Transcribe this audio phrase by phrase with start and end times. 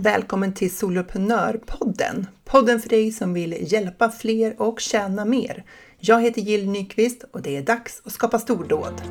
[0.00, 2.26] Välkommen till Soloprenörpodden!
[2.44, 5.64] Podden för dig som vill hjälpa fler och tjäna mer.
[5.98, 9.02] Jag heter Jill Nyqvist och det är dags att skapa stordåd.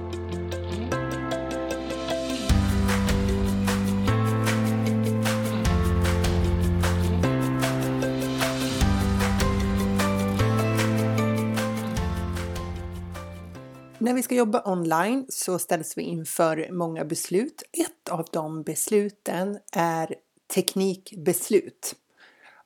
[13.98, 17.64] När vi ska jobba online så ställs vi inför många beslut.
[17.72, 20.16] Ett av de besluten är
[20.48, 21.96] teknikbeslut.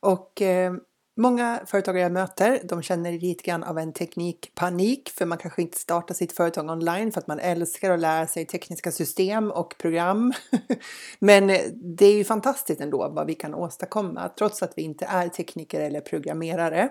[0.00, 0.74] Och eh,
[1.16, 5.78] många företagare jag möter, de känner lite grann av en teknikpanik för man kanske inte
[5.78, 10.32] startar sitt företag online för att man älskar att lära sig tekniska system och program.
[11.18, 15.04] Men eh, det är ju fantastiskt ändå vad vi kan åstadkomma trots att vi inte
[15.04, 16.90] är tekniker eller programmerare.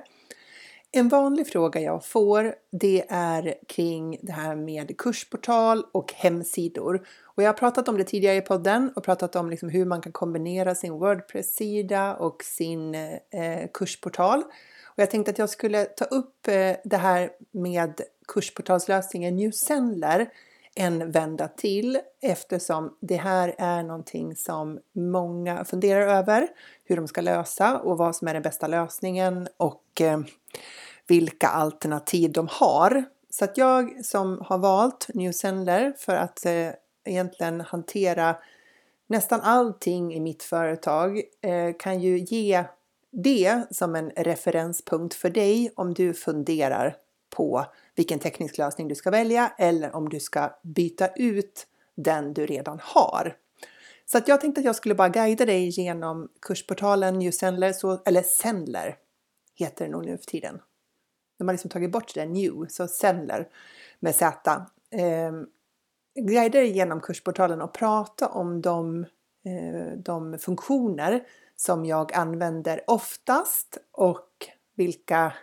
[0.94, 7.08] En vanlig fråga jag får det är kring det här med kursportal och hemsidor.
[7.41, 10.02] Och jag har pratat om det tidigare i podden och pratat om liksom hur man
[10.02, 14.40] kan kombinera sin Wordpress-sida och sin eh, kursportal.
[14.85, 20.29] Och jag tänkte att jag skulle ta upp eh, det här med kursportalslösningen Newsendler
[20.76, 26.48] en vända till eftersom det här är någonting som många funderar över
[26.84, 30.20] hur de ska lösa och vad som är den bästa lösningen och eh,
[31.07, 33.04] vilka alternativ de har.
[33.29, 36.70] Så att jag som har valt Newsendler för att eh,
[37.05, 38.35] egentligen hantera
[39.07, 42.63] nästan allting i mitt företag eh, kan ju ge
[43.12, 46.96] det som en referenspunkt för dig om du funderar
[47.29, 52.46] på vilken teknisk lösning du ska välja eller om du ska byta ut den du
[52.46, 53.38] redan har.
[54.05, 58.22] Så att jag tänkte att jag skulle bara guida dig genom kursportalen Newsendler, så, eller
[58.22, 58.98] Sendler
[59.55, 60.62] heter det nog nu för tiden.
[61.38, 63.48] De har liksom tagit bort det New, så Sendler
[63.99, 64.66] med Z.
[64.91, 65.47] Ehm,
[66.16, 69.06] Guida dig genom kursportalen och prata om de,
[69.45, 71.23] eh, de funktioner
[71.56, 74.27] som jag använder oftast och
[74.75, 75.33] vilka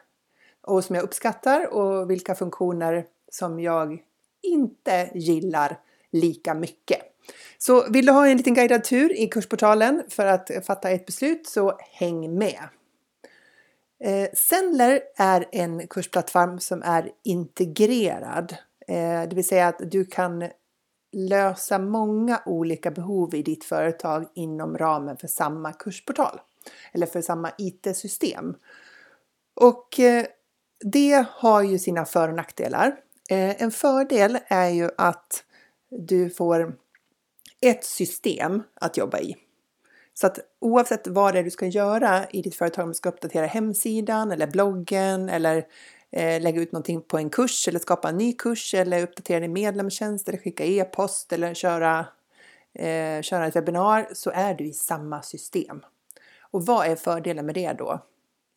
[0.62, 4.02] och som jag uppskattar och vilka funktioner som jag
[4.42, 5.78] inte gillar
[6.12, 7.00] lika mycket.
[7.58, 11.46] Så vill du ha en liten guidad tur i kursportalen för att fatta ett beslut
[11.46, 12.68] så häng med!
[14.04, 18.56] Eh, Sendler är en kursplattform som är integrerad,
[18.88, 20.44] Eh, det vill säga att du kan
[21.12, 26.40] lösa många olika behov i ditt företag inom ramen för samma kursportal
[26.92, 28.54] eller för samma IT-system.
[29.54, 30.26] Och eh,
[30.84, 32.86] det har ju sina för och nackdelar.
[33.30, 35.44] Eh, en fördel är ju att
[35.90, 36.76] du får
[37.60, 39.36] ett system att jobba i.
[40.14, 43.08] Så att oavsett vad det är du ska göra i ditt företag, om du ska
[43.08, 45.66] uppdatera hemsidan eller bloggen eller
[46.12, 49.52] eh, lägga ut någonting på en kurs eller skapa en ny kurs eller uppdatera din
[49.52, 52.06] medlemstjänst eller skicka e-post eller köra,
[52.74, 55.82] eh, köra ett webbinar så är du i samma system.
[56.50, 58.06] Och vad är fördelen med det då?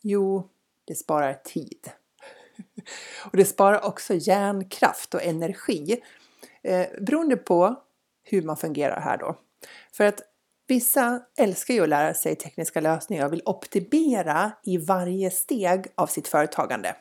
[0.01, 0.49] Jo,
[0.85, 1.91] det sparar tid.
[3.31, 6.01] Och det sparar också hjärnkraft och energi
[6.63, 7.75] eh, beroende på
[8.23, 9.35] hur man fungerar här då.
[9.93, 10.21] För att
[10.67, 16.07] vissa älskar ju att lära sig tekniska lösningar och vill optimera i varje steg av
[16.07, 16.95] sitt företagande.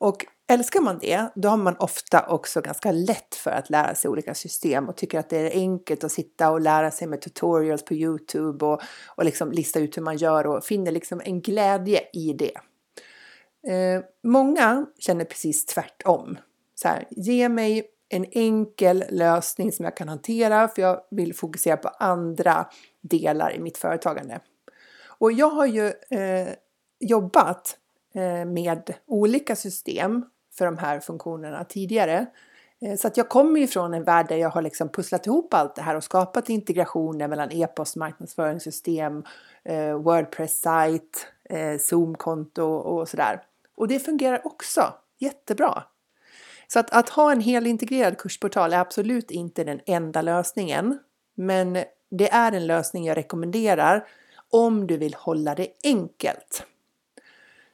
[0.00, 4.10] Och älskar man det, då har man ofta också ganska lätt för att lära sig
[4.10, 7.84] olika system och tycker att det är enkelt att sitta och lära sig med tutorials
[7.84, 12.00] på Youtube och, och liksom lista ut hur man gör och finner liksom en glädje
[12.12, 12.56] i det.
[13.72, 16.38] Eh, många känner precis tvärtom.
[16.74, 21.76] Så här, ge mig en enkel lösning som jag kan hantera för jag vill fokusera
[21.76, 22.66] på andra
[23.00, 24.40] delar i mitt företagande.
[25.18, 26.48] Och jag har ju eh,
[27.00, 27.76] jobbat
[28.14, 32.26] Eh, med olika system för de här funktionerna tidigare.
[32.80, 35.54] Eh, så att jag kommer ju från en värld där jag har liksom pusslat ihop
[35.54, 39.24] allt det här och skapat integrationer mellan e-post, marknadsföringssystem,
[39.64, 41.26] eh, Wordpress-sajt,
[41.80, 43.42] Zoom-konto och sådär.
[43.76, 45.82] Och det fungerar också jättebra.
[46.68, 50.98] Så att, att ha en helintegrerad kursportal är absolut inte den enda lösningen.
[51.34, 51.72] Men
[52.10, 54.08] det är en lösning jag rekommenderar
[54.50, 56.66] om du vill hålla det enkelt.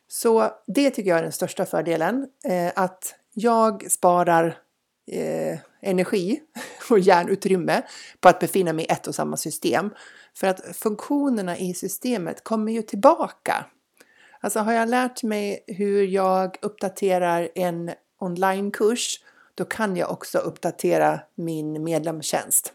[0.08, 2.26] Så det tycker jag är den största fördelen.
[2.44, 4.58] Eh, att jag sparar
[5.10, 6.40] eh, energi
[6.90, 7.82] och hjärnutrymme
[8.20, 9.90] på att befinna mig i ett och samma system.
[10.34, 13.66] För att funktionerna i systemet kommer ju tillbaka
[14.40, 19.20] Alltså har jag lärt mig hur jag uppdaterar en onlinekurs,
[19.54, 22.72] då kan jag också uppdatera min medlemstjänst.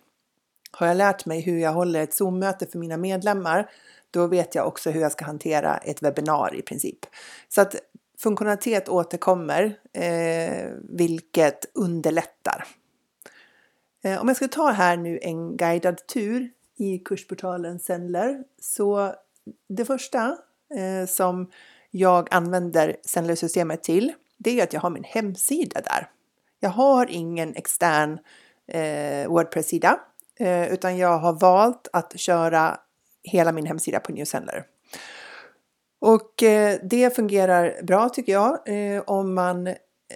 [0.71, 3.69] Har jag lärt mig hur jag håller ett Zoom-möte för mina medlemmar,
[4.11, 6.99] då vet jag också hur jag ska hantera ett webbinar i princip.
[7.49, 7.75] Så att
[8.19, 12.65] funktionalitet återkommer, eh, vilket underlättar.
[14.03, 18.43] Eh, om jag ska ta här nu en guidad tur i kursportalen Sendler.
[18.61, 19.15] Så
[19.69, 20.37] det första
[20.75, 21.51] eh, som
[21.91, 26.09] jag använder Sendler-systemet till, det är att jag har min hemsida där.
[26.59, 28.19] Jag har ingen extern
[28.67, 29.99] eh, Wordpress-sida,
[30.39, 32.79] eh, utan jag har valt att köra
[33.23, 34.65] hela min hemsida på Newsendler.
[36.01, 39.75] Och eh, det fungerar bra tycker jag eh, om man eh,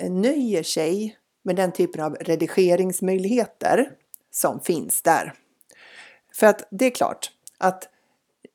[0.10, 3.92] nöjer sig med den typen av redigeringsmöjligheter
[4.32, 5.34] som finns där.
[6.34, 7.90] För att det är klart att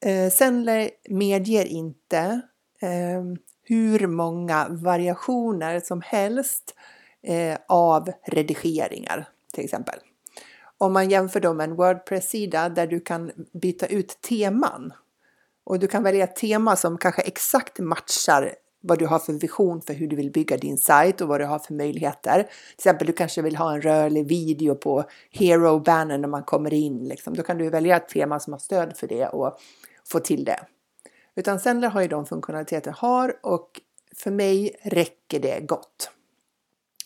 [0.05, 2.41] eh, Sendler medger inte
[2.81, 3.23] eh,
[3.62, 6.75] hur många variationer som helst
[7.23, 9.99] eh, av redigeringar till exempel.
[10.81, 14.93] Om man jämför dem med en Wordpress-sida där du kan byta ut teman
[15.65, 19.82] och du kan välja ett tema som kanske exakt matchar vad du har för vision
[19.82, 22.43] för hur du vill bygga din sajt och vad du har för möjligheter.
[22.43, 26.75] Till exempel du kanske vill ha en rörlig video på hero banner när man kommer
[26.75, 27.09] in.
[27.09, 27.37] Liksom.
[27.37, 29.59] Då kan du välja ett tema som har stöd för det och
[30.05, 30.61] få till det.
[31.35, 33.81] Utan Sendler har ju de funktionaliteter har och
[34.17, 36.11] för mig räcker det gott.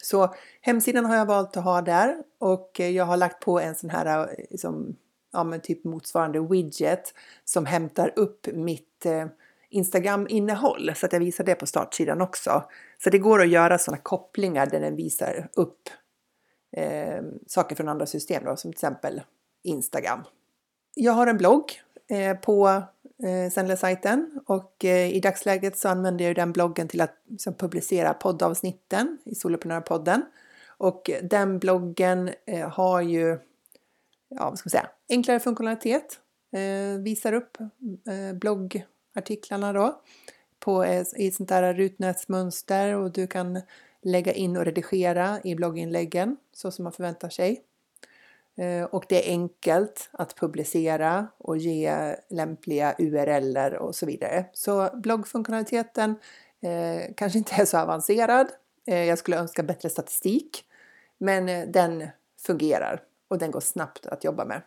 [0.04, 3.74] Så hemsidan har jag valt att ha där och eh, jag har lagt på en
[3.74, 4.96] sån här liksom,
[5.32, 7.14] ja, men typ motsvarande widget
[7.44, 9.26] som hämtar upp mitt eh,
[9.70, 12.64] Instagram-innehåll så att jag visar det på startsidan också.
[12.98, 15.88] Så det går att göra sådana kopplingar där den visar upp
[16.76, 19.22] eh, saker från andra system då, som till exempel
[19.64, 20.20] Instagram.
[20.94, 21.64] Jag har en blogg
[22.08, 22.82] eh, på
[23.22, 28.14] eh, Sendler-sajten och eh, i dagsläget så använder jag den bloggen till att liksom, publicera
[28.14, 30.22] poddavsnitten i Soloprenörpodden.
[30.66, 33.38] Och eh, den bloggen eh, har ju,
[34.28, 36.20] ja vad ska man säga, enklare funktionalitet,
[36.52, 38.34] eh, visar upp eh,
[39.72, 40.02] då
[40.60, 43.60] på eh, i sånt där rutnätsmönster och du kan
[44.02, 47.62] lägga in och redigera i blogginläggen så som man förväntar sig.
[48.56, 54.44] Eh, och det är enkelt att publicera och ge lämpliga URLer och så vidare.
[54.52, 56.16] Så bloggfunktionaliteten
[56.60, 58.46] eh, kanske inte är så avancerad.
[58.86, 60.64] Eh, jag skulle önska bättre statistik,
[61.18, 62.08] men eh, den
[62.46, 64.62] fungerar och den går snabbt att jobba med.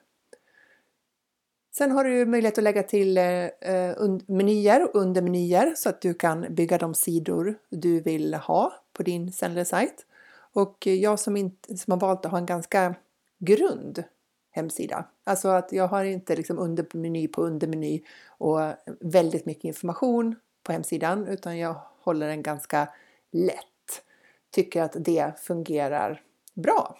[1.77, 3.95] Sen har du möjlighet att lägga till eh, eh
[4.27, 9.31] menyer och undermenyer så att du kan bygga de sidor du vill ha på din
[9.31, 10.05] sändare-sajt.
[10.53, 12.95] Och jag som, inte, som har valt att ha en ganska
[13.39, 14.03] grund
[14.51, 18.59] hemsida, alltså att jag har inte liksom undermeny på undermeny och
[18.99, 22.89] väldigt mycket information på hemsidan utan jag håller den ganska
[23.31, 24.03] lätt.
[24.51, 26.21] Tycker att det fungerar
[26.53, 26.97] bra.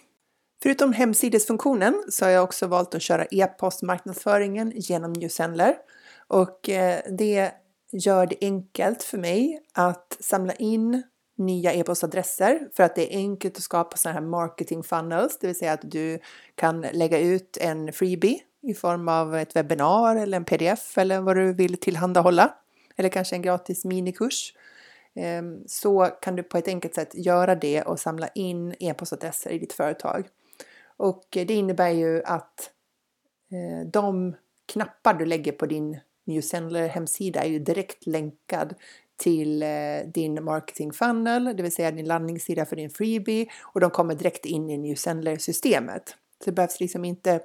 [0.62, 5.76] Förutom hemsidesfunktionen så har jag också valt att köra e-postmarknadsföringen genom Newsendler
[6.28, 7.52] och eh, det
[7.92, 11.02] gör det enkelt för mig att samla in
[11.38, 15.58] nya e-postadresser för att det är enkelt att skapa sådana här marketing funnels, det vill
[15.58, 16.18] säga att du
[16.54, 21.36] kan lägga ut en freebie i form av ett webbinar eller en pdf eller vad
[21.36, 22.54] du vill tillhandahålla
[22.96, 24.54] eller kanske en gratis minikurs.
[25.14, 29.58] Ehm, så kan du på ett enkelt sätt göra det och samla in e-postadresser i
[29.58, 30.28] ditt företag.
[30.96, 32.70] Och det innebär ju att
[33.50, 34.36] eh, de
[34.66, 38.74] knappar du lägger på din Newsendler hemsida är ju direkt länkad
[39.18, 39.68] till eh,
[40.14, 44.46] din marketing funnel, det vill säga din landningssida för din freebie och de kommer direkt
[44.46, 46.16] in i Newsendler-systemet.
[46.44, 47.40] Så det behövs liksom inte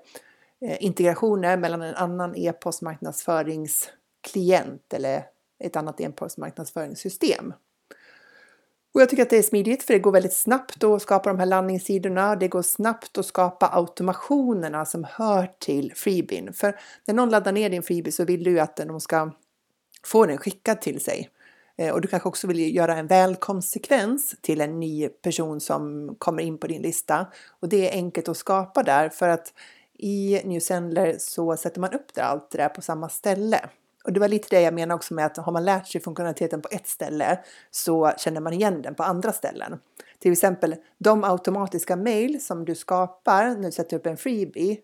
[0.61, 5.23] eh, integrationer mellan en annan e-postmarknadsföringsklient eller
[5.63, 7.53] ett annat e-postmarknadsföringssystem.
[8.93, 11.39] Och jag tycker att det är smidigt för det går väldigt snabbt att skapa de
[11.39, 12.35] här landningssidorna.
[12.35, 16.53] Det går snabbt att skapa automationerna som hör till freebin.
[16.53, 19.31] För när någon laddar ner din freebie så vill du ju att de ska
[20.05, 21.29] få den skickad till sig.
[21.77, 26.43] Eh, och du kanske också vill göra en välkomstsekvens till en ny person som kommer
[26.43, 27.27] in på din lista.
[27.59, 29.53] Och det är enkelt att skapa där för att
[29.97, 33.69] i New Sender så sätter man upp det, allt det där på samma ställe.
[34.03, 36.61] Och det var lite det jag menar också med att har man lärt sig funktionaliteten
[36.61, 37.39] på ett ställe
[37.71, 39.79] så känner man igen den på andra ställen.
[40.19, 44.77] Till exempel de automatiska mail som du skapar när du sätter upp en freebie.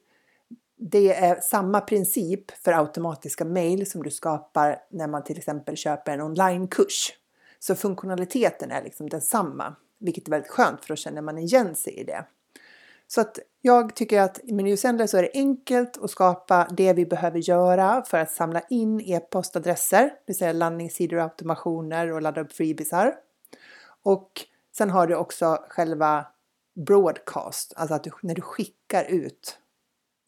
[0.82, 6.12] Det är samma princip för automatiska mejl som du skapar när man till exempel köper
[6.12, 7.14] en onlinekurs.
[7.60, 11.94] Så funktionaliteten är liksom densamma, vilket är väldigt skönt för då känner man igen sig
[11.94, 12.26] i det.
[13.08, 17.06] Så att jag tycker att med Newsendler så är det enkelt att skapa det vi
[17.06, 22.42] behöver göra för att samla in e-postadresser, det vill säga landningssidor och automationer och ladda
[22.42, 23.16] upp freebisar.
[24.04, 24.32] Och
[24.78, 26.28] sen har du också själva
[26.86, 29.60] broadcast, alltså att du, när du skickar ut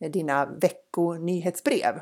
[0.01, 2.01] Eh, dina veckonyhetsbrev.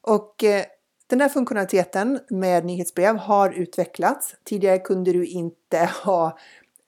[0.00, 0.64] Och eh,
[1.06, 4.36] den här funktionaliteten med nyhetsbrev har utvecklats.
[4.44, 6.38] Tidigare kunde du inte ha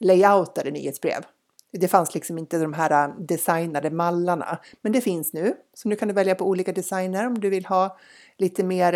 [0.01, 1.25] layoutade nyhetsbrev
[1.73, 5.55] Det fanns liksom inte de här eh, designade mallarna, men det finns nu.
[5.75, 7.99] Så nu kan du välja på olika designer om du vill ha
[8.37, 8.95] lite mer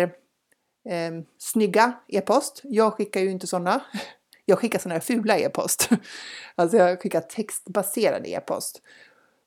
[0.89, 2.61] eh, snygga e-post.
[2.63, 3.81] Jag skickar ju inte sådana.
[4.45, 5.89] Jag skickar sådana här fula e-post.
[6.55, 8.81] Alltså jag skickar textbaserad e-post.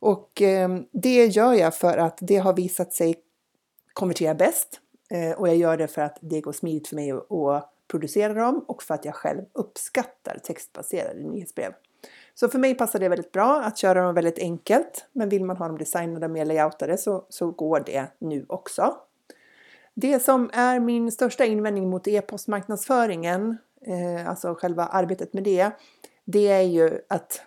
[0.00, 3.14] Och eh, det gör jag för att det har visat sig
[3.92, 4.80] konvertera bäst.
[5.10, 8.34] Eh, och jag gör det för att det går smidigt för mig att, att producera
[8.34, 11.72] dem och för att jag själv uppskattar textbaserade nyhetsbrev.
[12.34, 15.06] Så för mig passar det väldigt bra att köra dem väldigt enkelt.
[15.12, 18.96] Men vill man ha dem designade mer layoutade så, så går det nu också.
[19.94, 25.70] Det som är min största invändning mot e-postmarknadsföringen, eh, alltså själva arbetet med det,
[26.24, 27.42] det är ju att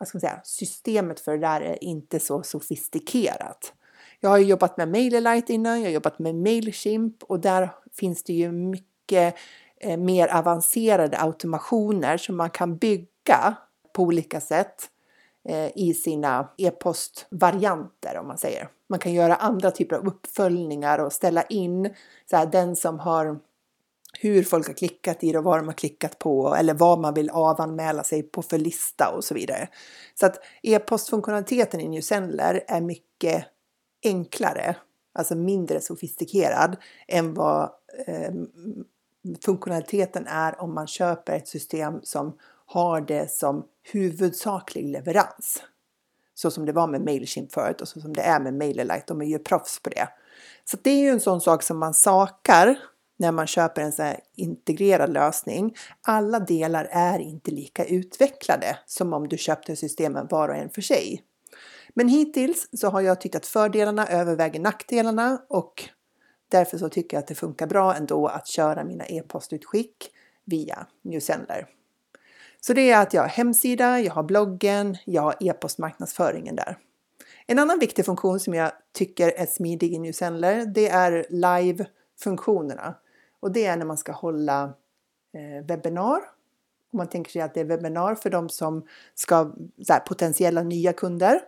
[0.00, 3.72] vad ska man säga, systemet för det där är inte så sofistikerat.
[4.20, 8.32] Jag har jobbat med MailerLite innan, jag har jobbat med Mailchimp och där finns det
[8.32, 9.34] ju mycket
[9.76, 13.56] eh, mer avancerade automationer som man kan bygga
[13.92, 14.90] på olika sätt
[15.48, 18.68] eh, i sina e-postvarianter om man säger.
[18.88, 21.94] Man kan göra andra typer av uppföljningar och ställa in
[22.30, 23.40] så här, den som har
[24.22, 27.14] hur folk har klickat i det och vad de har klickat på eller vad man
[27.14, 29.68] vill avanmäla sig på för lista och så vidare.
[30.14, 33.44] Så att e-postfunktionaliteten i Newsendler är mycket
[34.04, 34.76] enklare,
[35.14, 36.76] alltså mindre sofistikerad
[37.08, 37.70] än vad
[38.06, 38.32] eh,
[39.44, 42.36] funktionaliteten är om man köper ett system som
[42.66, 45.62] har det som huvudsaklig leverans.
[46.34, 49.04] Så som det var med Mailchimp förut och så som det är med MailerLite.
[49.06, 50.08] De är ju proffs på det.
[50.64, 52.78] Så det är ju en sån sak som man sakar
[53.20, 55.76] när man köper en så här integrerad lösning.
[56.02, 60.82] Alla delar är inte lika utvecklade som om du köpte systemen var och en för
[60.82, 61.22] sig.
[61.94, 65.84] Men hittills så har jag tyckt att fördelarna överväger nackdelarna och
[66.48, 70.10] därför så tycker jag att det funkar bra ändå att köra mina e-postutskick
[70.44, 71.66] via Newsendler.
[72.60, 76.78] Så det är att jag har hemsida, jag har bloggen, jag har e-postmarknadsföringen där.
[77.46, 82.94] En annan viktig funktion som jag tycker är smidig i Newsendler, det är live-funktionerna.
[83.40, 84.62] Och det är när man ska hålla
[85.34, 86.20] eh, webbinar.
[86.92, 89.52] Om man tänker sig att det är webbinar för de som ska,
[89.88, 91.40] här, potentiella nya kunder.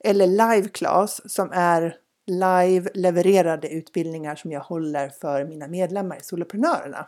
[0.00, 6.22] Eller live class som är live levererade utbildningar som jag håller för mina medlemmar i
[6.22, 7.06] Soloprenörerna.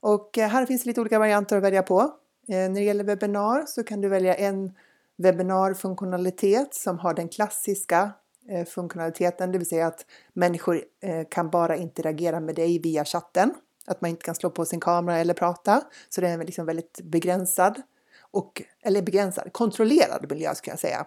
[0.00, 2.00] Och eh, här finns lite olika varianter att välja på.
[2.48, 4.72] Eh, när det gäller webbinar så kan du välja en
[5.16, 8.10] webbinarfunktionalitet som har den klassiska
[8.48, 13.54] Eh, funktionaliteten, det vill säga att människor eh, kan bara interagera med dig via chatten.
[13.86, 15.82] Att man inte kan slå på sin kamera eller prata.
[16.08, 17.82] Så det är en liksom väldigt begränsad,
[18.30, 21.06] och, eller begränsad, kontrollerad miljö skulle jag säga.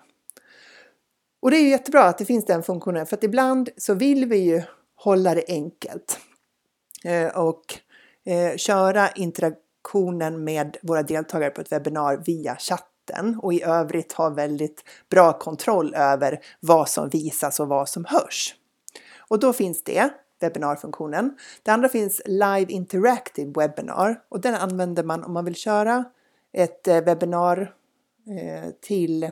[1.40, 4.26] Och det är ju jättebra att det finns den funktionen för att ibland så vill
[4.26, 4.62] vi ju
[4.96, 6.20] hålla det enkelt.
[7.04, 7.64] Eh, och
[8.58, 14.30] köra interaktionen med våra deltagare på ett webbinar via chatt mitten och i övrigt ha
[14.30, 18.56] väldigt bra kontroll över vad som visas och vad som hörs.
[19.28, 20.10] Och då finns det,
[20.42, 21.38] webbinarfunktionen.
[21.64, 26.06] Det andra finns Live Interactive Webinar och den använder man om man vill köra
[26.54, 27.74] ett eh, webbinar
[28.28, 29.30] eh, till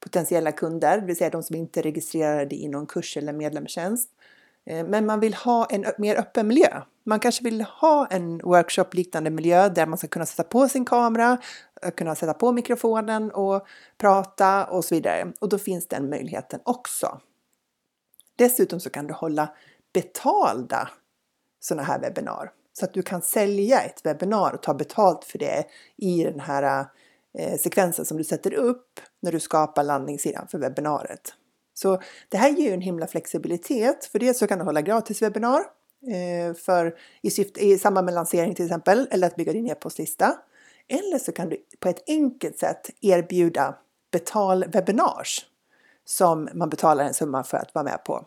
[0.00, 4.10] potentiella kunder, det vill säga de som inte är registrerade i någon kurs eller medlemstjänst.
[4.66, 6.82] Eh, men man vill ha en mer öppen miljö.
[7.04, 11.38] Man kanske vill ha en workshop-liknande miljö där man ska kunna sätta på sin kamera,
[11.96, 13.66] kunna sätta på mikrofonen och
[13.98, 15.32] prata och så vidare.
[15.40, 17.20] Och då finns den möjligheten också.
[18.36, 19.54] Dessutom så kan du hålla
[19.92, 20.88] betalda
[21.60, 25.64] sådana här webbinar så att du kan sälja ett webbinar och ta betalt för det
[25.96, 26.86] i den här
[27.38, 31.34] eh, sekvensen som du sätter upp när du skapar landningssidan för webbinariet.
[31.74, 34.04] Så det här ger ju en himla flexibilitet.
[34.04, 35.60] För det så kan du hålla gratis webbinar
[36.06, 40.38] eh, för, i, syfte, i samband med lansering till exempel, eller att bygga din e-postlista.
[40.90, 43.74] Eller så kan du på ett enkelt sätt erbjuda
[44.12, 45.46] betalwebinars
[46.04, 48.26] som man betalar en summa för att vara med på.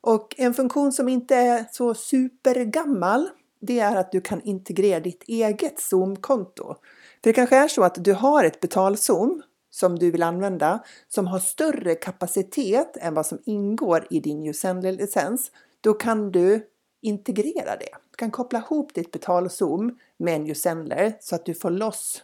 [0.00, 3.28] Och en funktion som inte är så supergammal
[3.60, 6.74] det är att du kan integrera ditt eget Zoom-konto.
[7.22, 11.26] För det kanske är så att du har ett betal-Zoom som du vill använda som
[11.26, 15.50] har större kapacitet än vad som ingår i din Usendly-licens.
[15.80, 16.66] då kan du
[17.02, 18.07] integrera det.
[18.18, 22.22] Kan koppla ihop ditt betal-zoom med en Usendler så att du får loss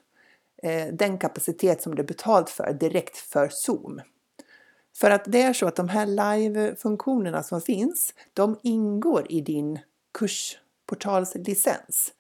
[0.63, 4.01] eh, den kapacitet som du betalt för direkt för Zoom.
[4.97, 9.79] För att det är så att de här live-funktionerna som finns, de ingår i din
[10.13, 12.13] kursportalslicens.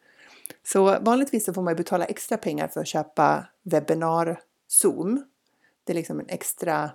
[0.62, 5.24] Så vanligtvis så får man betala extra pengar för att köpa webbinar Zoom.
[5.84, 6.90] Det är liksom en extra,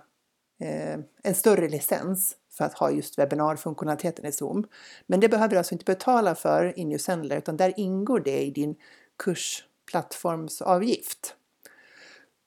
[0.60, 4.66] eh, en större licens för att ha just webbinarfunktionaliteten i Zoom.
[5.06, 8.50] Men det behöver du alltså inte betala för i Newsendler utan där ingår det i
[8.50, 8.76] din
[9.18, 11.34] kursplattformsavgift.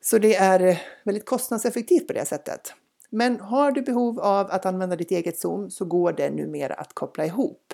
[0.01, 2.73] Så det är eh, väldigt kostnadseffektivt på det sättet.
[3.09, 6.93] Men har du behov av att använda ditt eget Zoom så går det numera att
[6.93, 7.73] koppla ihop.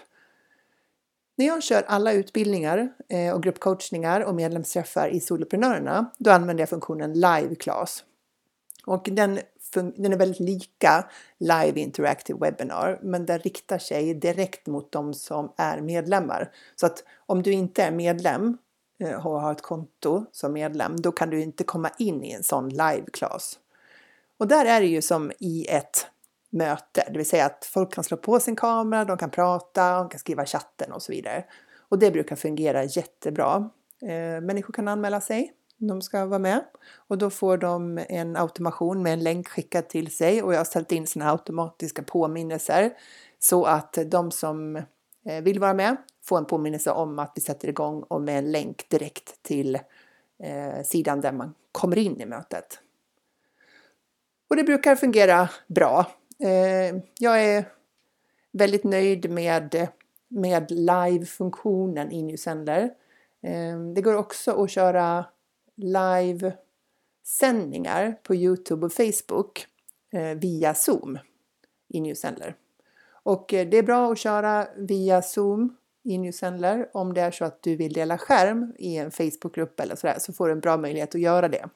[1.36, 6.70] När jag kör alla utbildningar eh, och gruppcoachningar och medlemsträffar i Soloprenörerna, då använder jag
[6.70, 8.04] funktionen Live Class.
[8.86, 9.40] Och den,
[9.74, 11.06] den är väldigt lika
[11.38, 16.52] Live Interactive Webinar, men den riktar sig direkt mot de som är medlemmar.
[16.76, 18.58] Så att om du inte är medlem
[19.00, 22.44] eh, och har ett konto som medlem, då kan du inte komma in i en
[22.44, 23.60] sån live class.
[24.38, 26.08] Och där är det ju som i ett
[26.50, 30.10] möte, det vill säga att folk kan slå på sin kamera, de kan prata, de
[30.10, 31.46] kan skriva i chatten och så vidare.
[31.90, 33.70] Och det brukar fungera jättebra.
[34.02, 36.64] Eh, människor kan anmäla sig, de ska vara med
[36.96, 40.66] och då får de en automation med en länk skickad till sig och jag har
[40.66, 42.94] ställt in såna automatiska påminnelser
[43.40, 44.76] så att de som
[45.26, 48.52] eh, vill vara med får en påminnelse om att vi sätter igång och med en
[48.52, 49.76] länk direkt till
[50.44, 52.80] eh, sidan där man kommer in i mötet.
[54.50, 56.06] Och det brukar fungera bra.
[56.44, 57.66] Eh, jag är
[58.52, 59.88] väldigt nöjd med,
[60.28, 62.82] med live-funktionen i Newsender.
[63.44, 65.26] Eh, det går också att köra
[65.80, 69.68] live-sändningar på Youtube och Facebook
[70.14, 71.20] eh, via Zoom
[71.88, 72.56] i Newsendler.
[73.24, 76.90] Och eh, det är bra att köra via Zoom i Newsendler.
[76.94, 80.34] om det är så att du vill dela skärm i en Facebookgrupp eller sådär så
[80.34, 81.70] får du en bra möjlighet att göra det.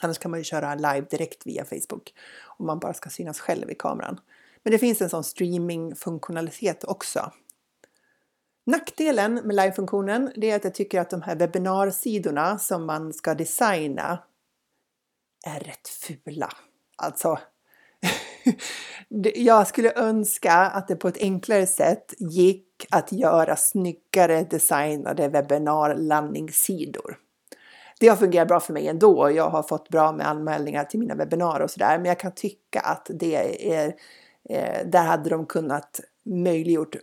[0.00, 3.70] Annars kan man ju köra live direkt via Facebook om man bara ska synas själv
[3.70, 4.20] i kameran.
[4.62, 7.32] Men det finns en sån streamingfunktionalitet också.
[8.64, 14.18] Nackdelen med live-funktionen är att jag tycker att de här webbinarsidorna som man ska designa
[15.46, 16.48] är rätt fula.
[16.96, 17.38] Alltså,
[19.34, 27.18] jag skulle önska att det på ett enklare sätt gick att göra snyggare designade webbinarlandningssidor
[28.02, 29.30] det har fungerat bra för mig ändå.
[29.30, 31.98] Jag har fått bra med anmälningar till mina webbinar och sådär.
[31.98, 33.94] Men jag kan tycka att det är,
[34.48, 36.96] eh, där hade de kunnat möjliggjort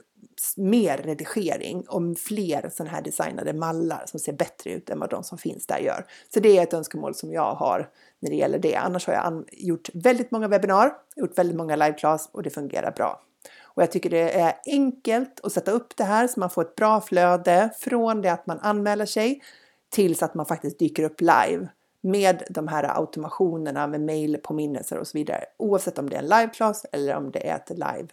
[0.58, 5.23] mer redigering och fler sådana här designade mallar som ser bättre ut än vad de
[5.23, 6.05] som finns där gör.
[6.34, 8.75] Så det är ett önskemål som jag har när det gäller det.
[8.75, 13.21] Annars har jag gjort väldigt många webbinar, gjort väldigt många live-class och det fungerar bra.
[13.62, 16.75] Och jag tycker det är enkelt att sätta upp det här så man får ett
[16.75, 19.41] bra flöde från det att man anmäler sig
[19.89, 21.67] tills att man faktiskt dyker upp live
[22.01, 25.45] med de här automationerna med mailpåminnelser och så vidare.
[25.58, 28.08] Oavsett om det är en live-class eller om det är ett live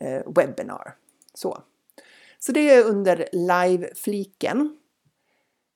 [0.00, 0.94] eh, webbinar.
[1.38, 1.62] Så.
[2.38, 4.76] så det är under live-fliken.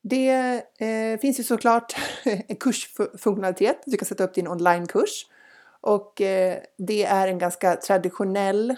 [0.03, 3.83] Det eh, finns ju såklart en kursfunktionalitet.
[3.87, 5.27] Du kan sätta upp din onlinekurs
[5.81, 8.71] och eh, det är en ganska traditionell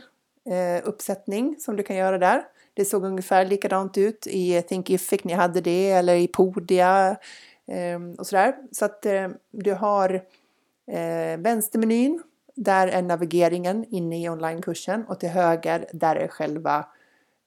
[0.51, 2.45] eh, uppsättning som du kan göra där.
[2.75, 7.17] Det såg ungefär likadant ut i Thinkific, ni hade det, eller i Podia
[7.67, 8.57] ehm, och sådär.
[8.73, 10.15] Så att eh, du har
[10.87, 12.23] eh, vänstermenyn,
[12.55, 16.87] där är navigeringen inne i onlinekursen och till höger där är själva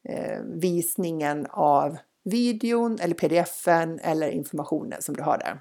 [0.03, 5.59] eh, visningen av videon eller pdfen eller informationen som du har där.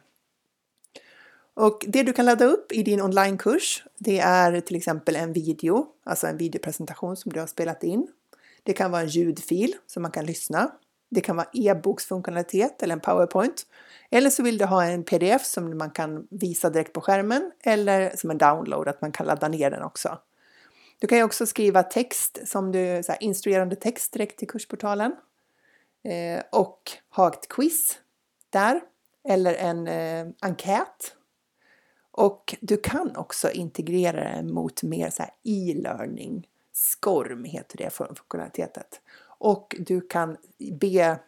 [1.54, 5.86] Och det du kan ladda upp i din onlinekurs, det är till exempel en video,
[6.04, 8.08] alltså en videopresentation som du har spelat in
[8.64, 10.70] det kan vara en ljudfil som man kan lyssna.
[11.10, 13.66] Det kan vara e-boksfunktionalitet eller en powerpoint.
[14.10, 18.16] Eller så vill du ha en pdf som man kan visa direkt på skärmen eller
[18.16, 20.18] som en download, att man kan ladda ner den också.
[20.98, 25.16] Du kan ju också skriva text som du, så här, instruerande text direkt till kursportalen.
[26.04, 27.98] Eh, och ha ett quiz
[28.50, 28.80] där
[29.28, 31.14] eller en eh, enkät.
[32.10, 39.00] Och du kan också integrera det mot mer så e-learning SCORM heter det funktionalitetet.
[39.38, 40.36] Och du kan
[40.80, 41.18] be,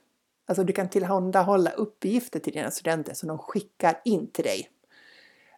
[0.47, 4.71] alltså du kan tillhandahålla uppgifter till dina studenter som de skickar in till dig.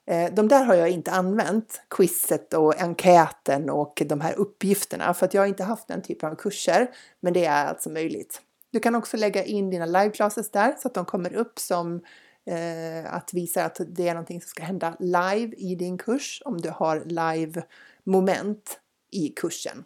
[0.06, 5.26] Eh, de där har jag inte använt, quizet och enkäten och de här uppgifterna, för
[5.26, 8.42] att jag har inte haft den typen av kurser, men det är alltså möjligt.
[8.70, 12.00] Du kan också lägga in dina live classes där så att de kommer upp som
[12.46, 16.60] eh, att visa att det är någonting som ska hända live i din kurs om
[16.60, 17.62] du har live
[18.04, 19.84] moment i kursen.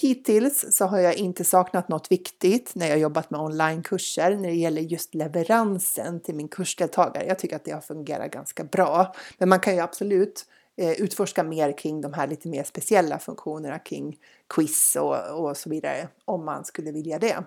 [0.00, 4.54] Hittills så har jag inte saknat något viktigt när jag jobbat med onlinekurser när det
[4.54, 7.26] gäller just leveransen till min kursdeltagare.
[7.26, 9.14] Jag tycker att det har fungerat ganska bra.
[9.38, 13.78] Men man kan ju absolut eh, utforska mer kring de här lite mer speciella funktionerna
[13.78, 14.18] kring
[14.54, 17.44] quiz och, och så vidare om man skulle vilja det.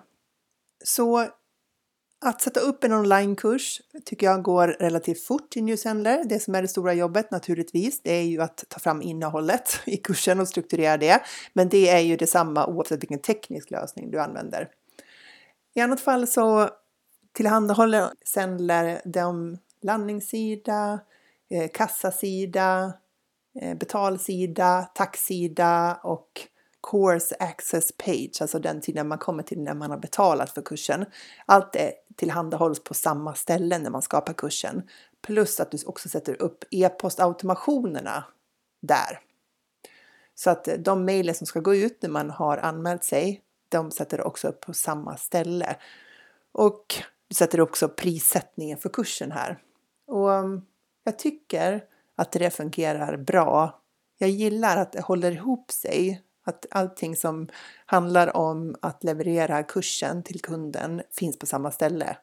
[0.84, 1.28] Så
[2.24, 6.24] att sätta upp en onlinekurs tycker jag går relativt fort i Newsendler.
[6.24, 9.96] Det som är det stora jobbet naturligtvis, det är ju att ta fram innehållet i
[9.96, 11.22] kursen och strukturera det.
[11.52, 14.68] Men det är ju detsamma oavsett vilken teknisk lösning du använder.
[15.74, 16.70] I annat fall så
[17.32, 21.00] tillhandahåller Sendler de landningssida,
[21.50, 22.92] eh, kassasida,
[23.60, 26.28] eh, betalsida, taxsida och
[26.90, 31.04] Course Access Page, alltså den tiden man kommer till när man har betalat för kursen.
[31.46, 34.82] Allt det tillhandahålls på samma ställe när man skapar kursen.
[35.20, 38.24] Plus att du också sätter upp e-postautomationerna
[38.80, 39.20] där.
[40.34, 43.90] Så att eh, de mejlen som ska gå ut när man har anmält sig, de
[43.90, 45.76] sätter du också upp på samma ställe.
[46.52, 46.94] Och
[47.28, 49.58] du sätter också prissättningen för kursen här.
[50.06, 50.62] Och mm,
[51.04, 51.84] jag tycker
[52.16, 53.80] att det fungerar bra.
[54.18, 56.22] Jag gillar att det håller ihop sig.
[56.44, 57.48] Att allting som
[57.86, 62.16] handlar om att leverera kursen till kunden finns på samma ställe.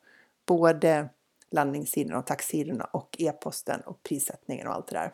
[0.46, 1.10] Både
[1.52, 5.14] landningssidan och taxsidorna och e-posten och prissättningen och allt det där.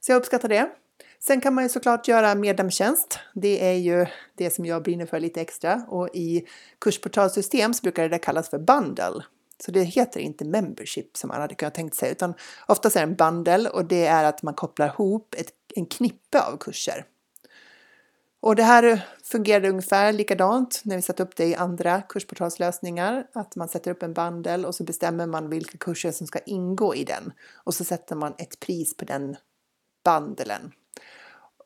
[0.00, 0.70] Så jag uppskattar det.
[1.18, 3.18] Sen kan man ju såklart göra medlemstjänst.
[3.34, 6.46] Det är ju det som jag brinner för lite extra och i
[6.78, 9.24] kursportalsystem så brukar det där kallas för bundle.
[9.64, 12.34] Så det heter inte membership som man hade kunnat tänkt sig utan
[12.66, 16.40] oftast är det en bundle och det är att man kopplar ihop ett, en knippe
[16.40, 17.04] av kurser.
[18.40, 23.26] Och det här fungerade ungefär likadant när vi satte upp det i andra kursportalslösningar.
[23.32, 26.94] Att man sätter upp en bandel och så bestämmer man vilka kurser som ska ingå
[26.94, 27.32] i den.
[27.64, 29.36] Och så sätter man ett pris på den
[30.04, 30.72] bandelen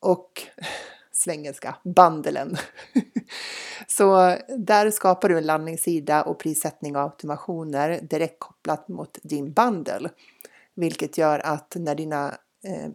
[0.01, 0.43] och
[1.13, 2.57] svengelska, bandelen.
[3.87, 10.09] Så där skapar du en landningssida och prissättning och automationer direkt kopplat mot din bandel,
[10.75, 12.29] Vilket gör att när dina
[12.65, 12.91] eh,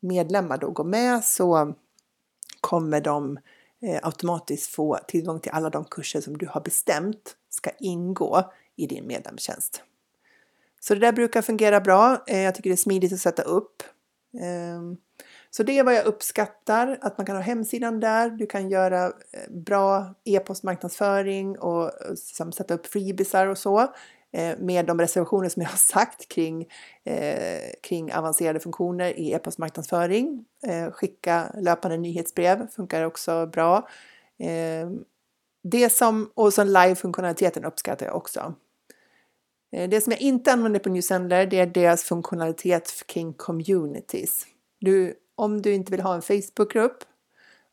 [0.00, 1.74] medlemmar då går med så
[2.60, 3.38] kommer de
[3.82, 8.86] eh, automatiskt få tillgång till alla de kurser som du har bestämt ska ingå i
[8.86, 9.82] din medlemstjänst.
[10.80, 12.24] Så det där brukar fungera bra.
[12.26, 13.82] Eh, jag tycker det är smidigt att sätta upp.
[14.40, 14.96] Ehm,
[15.50, 19.06] så det är vad jag uppskattar, att man kan ha hemsidan där, du kan göra
[19.06, 21.92] eh, bra e-postmarknadsföring och
[22.54, 23.94] sätta upp freebisar och så
[24.32, 26.68] Eh, med de reservationer som jag har sagt kring,
[27.04, 30.44] eh, kring avancerade funktioner i e-postmarknadsföring.
[30.66, 33.88] Eh, skicka löpande nyhetsbrev funkar också bra.
[34.38, 34.90] Eh,
[35.62, 38.54] det som, och så live-funktionaliteten uppskattar jag också.
[39.72, 44.46] Eh, det som jag inte använder på Newsendler det är deras funktionalitet kring communities.
[44.80, 47.04] Du om du inte vill ha en Facebookgrupp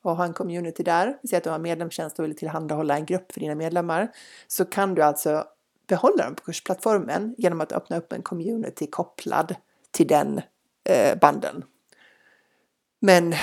[0.02, 3.32] och ha en community där, säg att du har medlemstjänst och vill tillhandahålla en grupp
[3.32, 4.12] för dina medlemmar,
[4.48, 5.46] så kan du alltså
[5.88, 9.56] behålla dem på kursplattformen genom att öppna upp en community kopplad
[9.92, 10.42] till den
[10.90, 11.64] eh, banden.
[13.02, 13.36] Men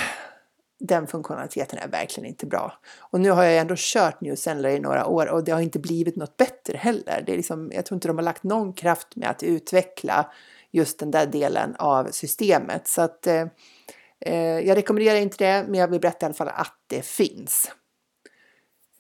[0.81, 2.73] den funktionaliteten är verkligen inte bra.
[2.99, 6.17] Och nu har jag ändå kört Newsendler i några år och det har inte blivit
[6.17, 7.23] något bättre heller.
[7.27, 10.33] Det är liksom, jag tror inte de har lagt någon kraft med att utveckla
[10.71, 12.89] just den där delen av systemet.
[12.89, 13.47] Så att eh,
[14.27, 17.71] Eh, jag rekommenderar inte det, men jag vill berätta i alla fall att det finns.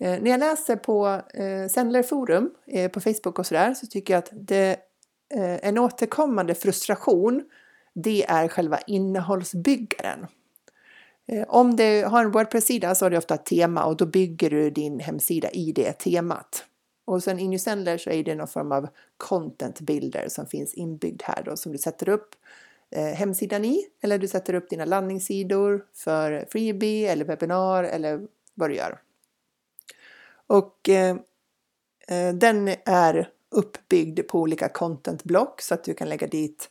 [0.02, 4.14] Eh, när jag läser på eh, Sendler forum eh, på Facebook och sådär så tycker
[4.14, 4.70] jag att det,
[5.34, 7.44] eh, en återkommande frustration
[7.94, 10.26] det är själva innehållsbyggaren.
[11.26, 14.50] Eh, om du har en Wordpress-sida så har du ofta ett tema och då bygger
[14.50, 16.64] du din hemsida i det temat.
[17.04, 21.22] Och sen i Sendler så är det någon form av content builder som finns inbyggd
[21.24, 22.34] här då som du sätter upp
[22.90, 28.20] eh, hemsidan i eller du sätter upp dina landningssidor för freebie eller webbinar eller
[28.54, 28.98] vad du gör.
[30.52, 31.16] Och eh,
[32.08, 36.70] eh, den är uppbyggd på olika contentblock så att du kan lägga dit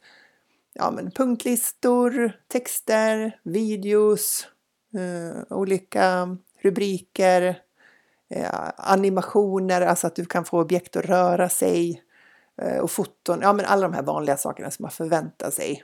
[0.73, 4.47] ja, men punktlistor, texter, videos,
[4.93, 7.61] eh, olika rubriker,
[8.29, 12.03] eh, animationer, alltså att du kan få objekt att röra sig
[12.61, 15.83] eh, och foton, ja men alla de här vanliga sakerna som man förväntar sig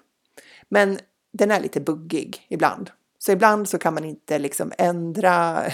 [0.70, 1.00] men
[1.34, 2.92] den är lite buggig ibland.
[3.20, 5.64] Så ibland så kan man inte liksom ändra,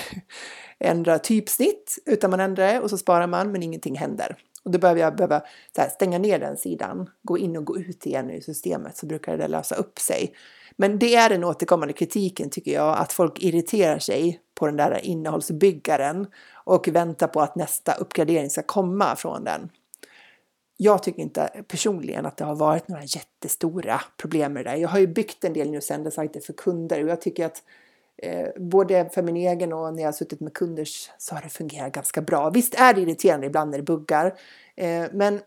[0.79, 4.37] ändra typsnitt utan man ändrar det och så sparar man men ingenting händer.
[4.63, 5.41] Och då behöver jag behöva
[5.77, 9.37] här, stänga ner den sidan, gå in och gå ut igen i systemet så brukar
[9.37, 10.33] det lösa upp sig.
[10.75, 15.05] Men det är den återkommande kritiken tycker jag, att folk irriterar sig på den där
[15.05, 19.69] innehållsbyggaren och väntar på att nästa uppgradering ska komma från den
[20.77, 24.77] jag tycker inte personligen att det har varit några jättestora problem med det där.
[24.77, 27.63] Jag har ju byggt en del newsender-sajter för kunder och jag tycker att
[28.17, 31.49] eh, både för min egen och när jag har suttit med kunder så har det
[31.49, 32.49] fungerat ganska bra.
[32.49, 34.25] Visst är det irriterande ibland när det buggar,
[34.75, 35.39] eh, men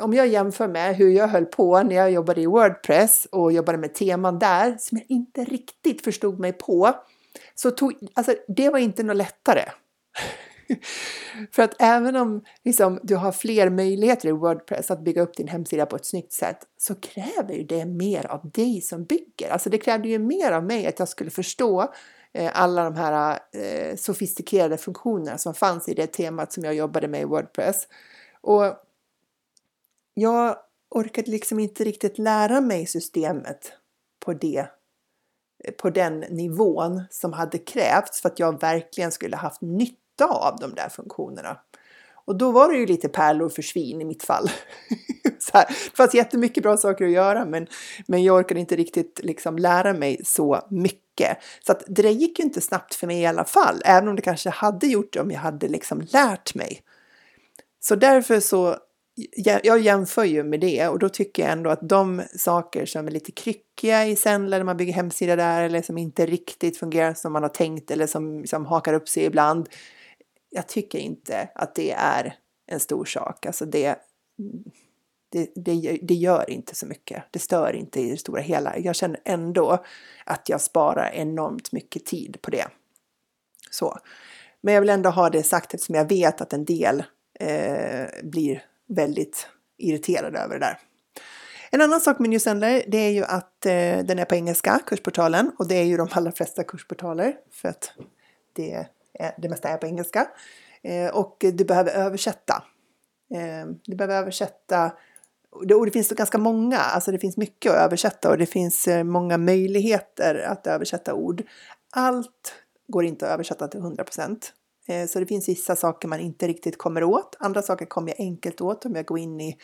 [0.00, 3.78] om jag jämför med hur jag höll på när jag jobbade i Wordpress och jobbade
[3.78, 6.94] med teman där som jag inte riktigt förstod mig på,
[7.54, 9.62] så tog, alltså det var inte något lättare.
[11.50, 15.48] För att även om liksom, du har fler möjligheter i Wordpress att bygga upp din
[15.48, 19.50] hemsida på ett snyggt sätt så kräver ju det mer av dig som bygger.
[19.50, 21.92] Alltså det krävde ju mer av mig att jag skulle förstå
[22.32, 27.08] eh, alla de här eh, sofistikerade funktionerna som fanns i det temat som jag jobbade
[27.08, 27.88] med i Wordpress.
[28.40, 28.64] Och
[30.14, 30.56] jag
[30.90, 33.72] orkade liksom inte riktigt lära mig systemet
[34.24, 34.66] på det
[35.64, 40.56] eh, på den nivån som hade krävts för att jag verkligen skulle haft nytta av
[40.60, 41.56] de där funktionerna.
[42.24, 44.50] Och då var det ju lite pärlor för svin i mitt fall.
[45.38, 47.66] så här, det fanns jättemycket bra saker att göra men,
[48.06, 51.38] men jag orkade inte riktigt liksom lära mig så mycket.
[51.66, 54.22] Så att det gick ju inte snabbt för mig i alla fall, även om det
[54.22, 56.82] kanske hade gjort det om jag hade liksom lärt mig.
[57.80, 58.76] Så därför så
[59.64, 63.10] jag jämför ju med det och då tycker jag ändå att de saker som är
[63.10, 67.32] lite kryckiga i Sendler när man bygger hemsida där eller som inte riktigt fungerar som
[67.32, 69.68] man har tänkt eller som, som hakar upp sig ibland.
[70.50, 72.36] Jag tycker inte att det är
[72.66, 73.46] en stor sak.
[73.46, 73.98] Alltså det,
[75.32, 77.24] det, det, det gör inte så mycket.
[77.30, 78.78] Det stör inte i det stora hela.
[78.78, 79.84] Jag känner ändå
[80.24, 82.66] att jag sparar enormt mycket tid på det.
[83.70, 83.98] Så.
[84.60, 87.02] Men jag vill ändå ha det sagt eftersom jag vet att en del
[87.40, 90.78] eh, blir väldigt irriterade över det där.
[91.70, 95.52] En annan sak med Newsendler det är ju att eh, den är på engelska, kursportalen,
[95.58, 97.92] och det är ju de allra flesta kursportaler för att
[98.52, 100.28] det, är, Eh, det mesta är på engelska.
[100.82, 102.64] Eh, och du behöver översätta.
[103.34, 104.92] Eh, du behöver översätta
[105.50, 109.38] och det finns ganska många, alltså det finns mycket att översätta och det finns många
[109.38, 111.42] möjligheter att översätta ord.
[111.92, 112.54] Allt
[112.88, 114.52] går inte att översätta till 100 procent.
[115.08, 117.36] Så det finns vissa saker man inte riktigt kommer åt.
[117.38, 119.56] Andra saker kommer jag enkelt åt om jag går in i,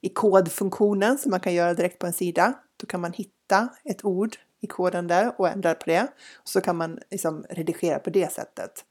[0.00, 2.52] i kodfunktionen som man kan göra direkt på en sida.
[2.76, 6.06] Då kan man hitta ett ord i koden där och ändrar på det.
[6.44, 8.84] Så kan man liksom redigera på det sättet.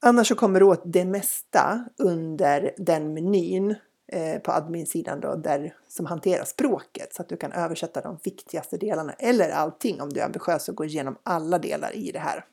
[0.00, 3.74] Annars så kommer du åt det mesta under den menyn
[4.12, 8.76] eh, på adminsidan då, där, som hanterar språket så att du kan översätta de viktigaste
[8.76, 12.44] delarna eller allting om du är ambitiös och går igenom alla delar i det här.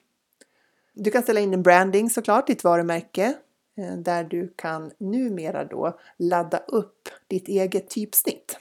[0.94, 3.34] Du kan ställa in en branding såklart, ditt varumärke,
[3.78, 8.60] eh, där du kan numera då ladda upp ditt eget typsnitt.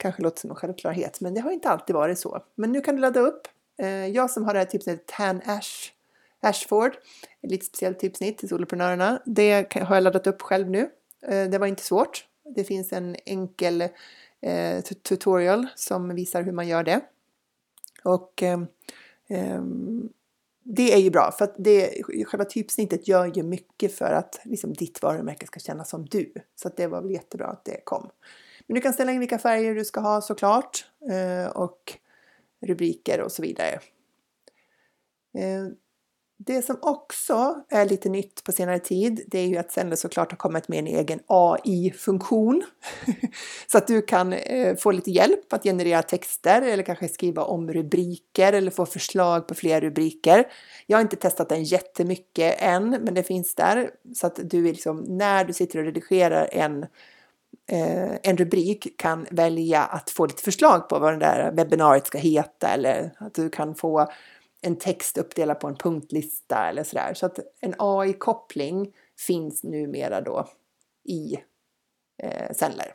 [0.00, 2.42] Kanske låter som en självklarhet, men det har inte alltid varit så.
[2.54, 3.48] Men nu kan du ladda upp.
[3.78, 5.90] Eh, jag som har det här tipset Tan Ash,
[6.40, 6.92] Ashford,
[7.42, 9.22] ett lite speciellt typsnitt till soloprenörerna.
[9.26, 10.90] Det har jag laddat upp själv nu.
[11.22, 12.26] Eh, det var inte svårt.
[12.54, 13.88] Det finns en enkel
[14.40, 17.00] eh, tutorial som visar hur man gör det.
[18.04, 18.66] Och ehm,
[19.28, 20.08] ehm,
[20.62, 24.72] det är ju bra för att det, själva typsnittet gör ju mycket för att liksom,
[24.72, 26.32] ditt varumärke ska kännas som du.
[26.56, 28.10] Så att det var väl jättebra att det kom.
[28.70, 31.98] Men du kan ställa in vilka färger du ska ha såklart eh, och
[32.66, 33.72] rubriker och så vidare.
[35.38, 35.66] Eh,
[36.38, 40.30] det som också är lite nytt på senare tid, det är ju att Sendler såklart
[40.30, 42.62] har kommit med en egen AI-funktion.
[43.66, 47.72] så att du kan eh, få lite hjälp att generera texter eller kanske skriva om
[47.72, 50.46] rubriker eller få förslag på fler rubriker.
[50.86, 55.04] Jag har inte testat den jättemycket än, men det finns där så att du liksom,
[55.08, 56.86] när du sitter och redigerar en
[57.66, 62.18] eh, en rubrik kan välja att få lite förslag på vad det där webbinariet ska
[62.18, 64.08] heta eller att du kan få
[64.62, 67.14] en text uppdelad på en punktlista eller sådär.
[67.14, 68.92] Så att en AI-koppling
[69.26, 70.48] finns numera då
[71.04, 71.36] i
[72.22, 72.94] eh, Sendler.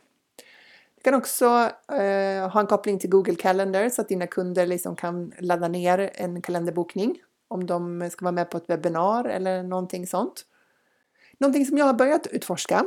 [0.96, 4.96] Du kan också eh, ha en koppling till Google Calendar så att dina kunder liksom
[4.96, 10.06] kan ladda ner en kalenderbokning om de ska vara med på ett webbinar eller någonting
[10.06, 10.46] sånt.
[11.38, 12.84] Någonting som jag har börjat utforska,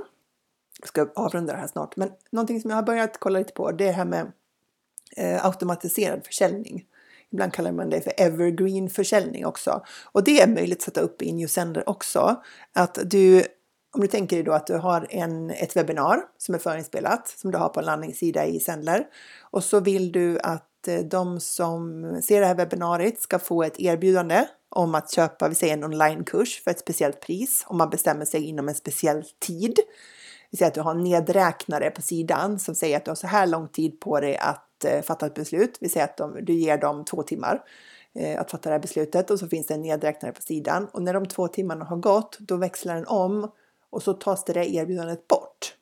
[0.84, 3.84] ska avrunda det här snart, men någonting som jag har börjat kolla lite på det
[3.84, 4.32] är det här med
[5.18, 6.86] eh, automatiserad försäljning.
[7.32, 9.84] Ibland kallar man det för evergreen försäljning också.
[10.12, 12.44] Och det är möjligt att sätta upp i Newsender också.
[12.74, 13.44] Att du,
[13.96, 17.52] om du tänker dig då att du har en, ett webbinar som är förinspelat som
[17.52, 19.06] du har på en landningssida i Sendler.
[19.42, 23.80] Och så vill du att eh, de som ser det här webbinariet ska få ett
[23.80, 28.26] erbjudande om att köpa, vi säger en onlinekurs för ett speciellt pris om man bestämmer
[28.26, 29.80] sig inom en speciell tid.
[30.52, 33.28] Vi säger att du har en nedräknare på sidan som säger att du har så
[33.28, 35.78] här lång tid på dig att eh, fatta ett beslut.
[35.80, 37.62] Vi säger att de, du ger dem två timmar
[38.16, 40.88] eh, att fatta det här beslutet och så finns det en nedräknare på sidan.
[40.92, 43.52] Och när de två timmarna har gått, då växlar den om
[43.90, 45.76] och så tas det där erbjudandet bort.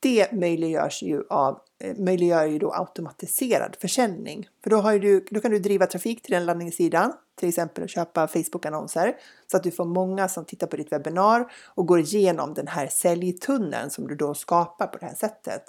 [0.00, 4.48] Det möjliggörs ju av, eh, möjliggör ju då automatiserad försäljning.
[4.62, 7.90] För då, har du, då kan du driva trafik till den landningssidan, till exempel att
[7.90, 9.16] köpa Facebook-annonser,
[9.50, 12.86] så att du får många som tittar på ditt webbinar och går igenom den här
[12.86, 15.64] säljtunneln som du då skapar på det här sättet.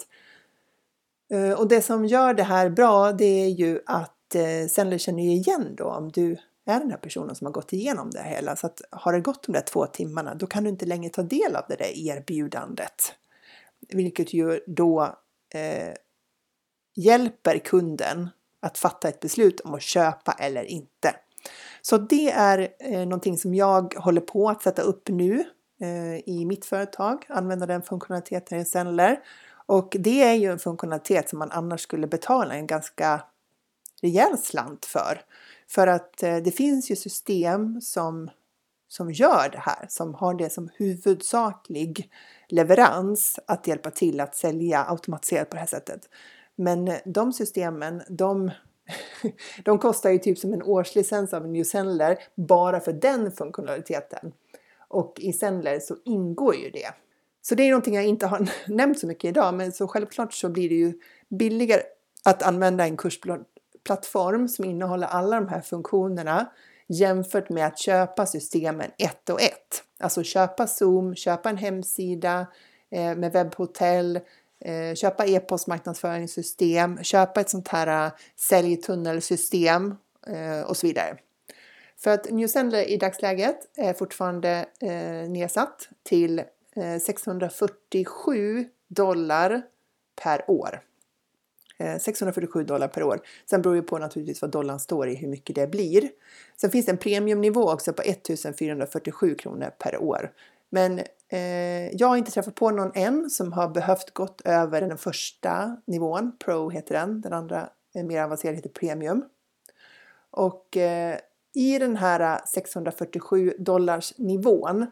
[1.30, 4.98] Eh, och det som gör det här bra det är ju att eh, säljaren Sendler
[4.98, 8.56] känner igen då om du är den här personen som har gått igenom det hela.
[8.56, 11.22] Så att har det gått de där två timmarna då kan du inte längre ta
[11.22, 13.14] del av det där erbjudandet.
[13.88, 15.02] Vilket ju då
[15.54, 15.94] eh,
[16.94, 18.28] hjälper kunden
[18.60, 21.14] att fatta ett beslut om att köpa eller inte.
[21.82, 25.44] Så det är eh, någonting som jag håller på att sätta upp nu
[25.80, 29.20] eh, i mitt företag, använda den funktionaliteten i Sendler
[29.66, 33.22] Och det är ju en funktionalitet som man annars skulle betala en ganska
[34.02, 35.20] rejäl slant för.
[35.68, 38.30] För att eh, det finns ju system som,
[38.88, 42.10] som gör det här, som har det som huvudsaklig
[42.48, 46.08] leverans att hjälpa till att sälja automatiserat på det här sättet.
[46.56, 48.50] Men eh, de systemen, de,
[49.64, 54.32] de kostar ju typ som en årslicens av New Sendler bara för den funktionaliteten.
[54.88, 56.90] Och i Sendler så ingår ju det.
[57.42, 60.48] Så det är någonting jag inte har nämnt så mycket idag, men så självklart så
[60.48, 60.92] blir det ju
[61.28, 61.82] billigare
[62.24, 66.46] att använda en kursplattform som innehåller alla de här funktionerna
[66.88, 69.82] jämfört med att köpa systemen ett och ett.
[70.00, 72.46] Alltså köpa Zoom, köpa en hemsida
[72.90, 74.20] eh, med webbhotell,
[74.60, 79.94] Eh, köpa e-postmarknadsföringssystem, köpa ett sånt här eh, säljtunnelsystem
[80.26, 81.18] eh, och så vidare.
[81.98, 84.66] För att Newsendler i dagsläget är fortfarande
[85.28, 86.42] nedsatt till
[87.02, 89.62] 647 dollar
[90.22, 90.80] per år.
[92.00, 93.20] 647 dollar per år.
[93.50, 96.08] Sen beror det på naturligtvis vad dollarn står i, hur mycket det blir.
[96.56, 100.32] Sen finns det en premiumnivå också på 1447 kronor per år.
[100.70, 104.98] Men Eh, jag har inte träffat på någon än som har behövt gått över den
[104.98, 109.24] första nivån, Pro heter den, den andra eh, mer avancerade heter Premium.
[110.30, 111.18] Och eh,
[111.54, 114.86] i den här eh, 647 dollars nivån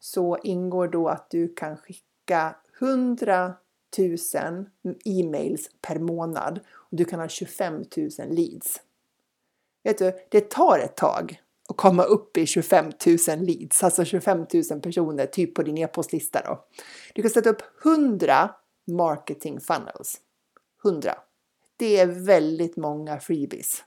[0.00, 3.54] så ingår då att du kan skicka 100
[3.98, 4.16] 000
[5.04, 7.84] e-mails per månad och du kan ha 25 000
[8.28, 8.80] leads.
[9.82, 12.84] Vet du, det tar ett tag att komma upp i 25
[13.28, 16.64] 000 leads, alltså 25 000 personer typ på din e-postlista då.
[17.14, 18.50] Du kan sätta upp 100
[18.86, 20.20] marketing funnels.
[20.84, 21.14] 100.
[21.76, 23.84] Det är väldigt många freebies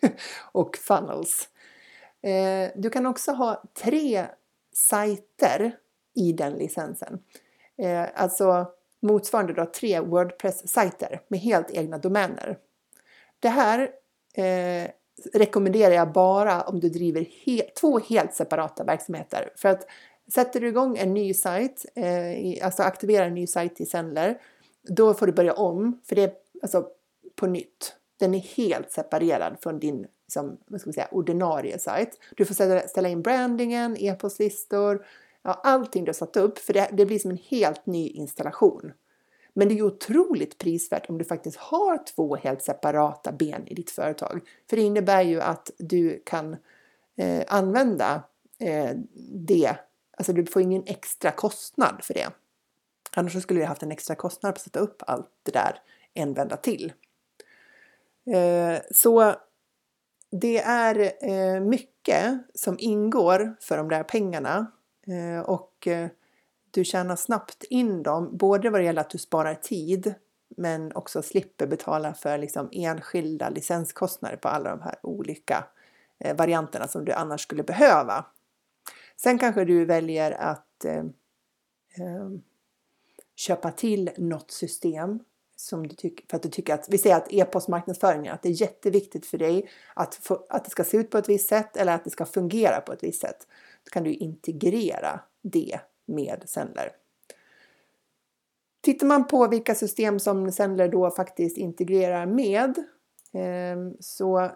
[0.52, 1.48] och funnels.
[2.22, 4.26] Eh, du kan också ha tre
[4.72, 5.76] sajter
[6.14, 7.18] i den licensen.
[7.78, 8.66] Eh, alltså
[9.00, 12.58] motsvarande då tre Wordpress-sajter med helt egna domäner.
[13.40, 13.90] Det här
[14.34, 14.90] eh,
[15.32, 19.52] rekommenderar jag bara om du driver he två helt separata verksamheter.
[19.56, 19.86] För att
[20.34, 24.40] sätter du igång en ny sajt, eh, alltså aktiverar en ny sajt i Sendler,
[24.82, 26.86] då får du börja om, för det är alltså
[27.36, 27.94] på nytt.
[28.18, 32.18] Den är helt separerad från din som, vad ska man säga, ordinarie sajt.
[32.36, 35.06] Du får ställa, ställa in brandingen, e-postlistor,
[35.42, 38.92] ja, allting du har satt upp, för det, det blir som en helt ny installation.
[39.58, 43.74] Men det är ju otroligt prisvärt om du faktiskt har två helt separata ben i
[43.74, 44.40] ditt företag.
[44.70, 46.56] För det innebär ju att du kan
[47.16, 48.22] eh, använda
[48.58, 48.90] eh,
[49.32, 49.76] det,
[50.16, 52.28] alltså du får ingen extra kostnad för det.
[53.14, 55.82] Annars skulle du haft en extra kostnad på att sätta upp allt det där
[56.14, 56.92] en vända till.
[58.26, 59.34] Eh, så
[60.30, 64.66] det är eh, mycket som ingår för de där pengarna
[65.06, 66.08] eh, och eh,
[66.76, 70.14] du tjänar snabbt in dem, både vad det gäller att du sparar tid
[70.56, 75.64] men också slipper betala för liksom enskilda licenskostnader på alla de här olika
[76.18, 78.24] eh, varianterna som du annars skulle behöva.
[79.16, 81.04] Sen kanske du väljer att eh,
[81.96, 82.42] ehm,
[83.36, 85.20] köpa till något system
[85.56, 88.60] som du tycker, för att du tycker att, vi säger att e-postmarknadsföringen, att det är
[88.60, 91.94] jätteviktigt för dig att, få, att det ska se ut på ett visst sätt eller
[91.94, 93.46] att det ska fungera på ett visst sätt.
[93.84, 96.90] Då kan du integrera det med Sendler.
[98.82, 102.74] Tittar man på vilka system som Sendler då faktiskt integrerar med
[103.32, 104.50] ehm, så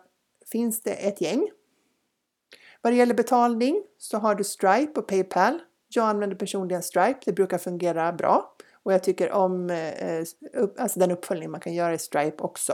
[0.52, 1.50] finns det ett gäng.
[2.82, 5.58] Vad det gäller betalning så har du Stripe och Paypal.
[5.88, 8.56] Jag använder personligen Stripe, det brukar fungera bra.
[8.82, 10.24] Och jag tycker om eh,
[10.78, 12.72] alltså den uppföljning man kan göra i Stripe också.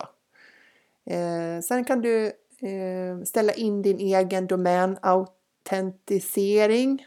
[1.10, 2.26] Eh, sen kan du
[2.60, 7.06] eh, ställa in din egen domänautentisering.